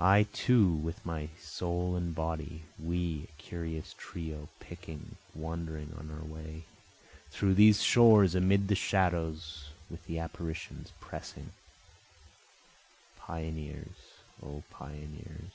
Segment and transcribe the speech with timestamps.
[0.00, 6.24] I too with my soul and body, We, a curious trio, picking, wandering on our
[6.26, 6.64] way,
[7.30, 11.52] Through these shores amid the shadows, with the apparitions pressing,
[13.16, 13.94] Pioneers!
[14.42, 15.52] O pioneers!